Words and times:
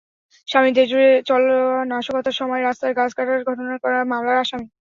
শামীম 0.47 0.73
দেশজুড়ে 0.77 1.09
চলা 1.29 1.55
নাশকতার 1.91 2.35
সময় 2.39 2.61
রাস্তার 2.61 2.91
গাছ 2.99 3.11
কাটার 3.17 3.39
ঘটনায় 3.47 3.81
করা 3.83 3.99
মামলার 4.11 4.37
আসামি। 4.43 4.67